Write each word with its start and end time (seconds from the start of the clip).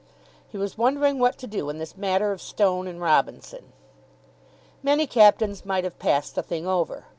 He 0.49 0.57
was 0.57 0.79
wondering 0.79 1.19
what 1.19 1.37
to 1.37 1.45
do 1.45 1.69
in 1.69 1.77
this 1.77 1.95
matter 1.95 2.31
of 2.31 2.41
Stone 2.41 2.87
and 2.87 2.99
Robinson. 2.99 3.71
Many 4.81 5.05
captains 5.05 5.63
might 5.63 5.83
have 5.83 5.99
passed 5.99 6.33
the 6.33 6.41
thing 6.41 6.65
over. 6.65 7.05